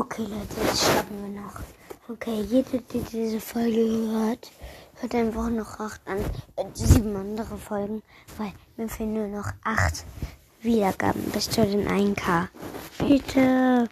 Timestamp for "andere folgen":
7.16-8.04